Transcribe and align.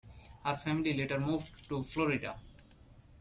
Her 0.43 0.55
family 0.55 0.93
later 0.95 1.19
moved 1.19 1.69
to 1.69 1.83
Florida. 1.83 2.35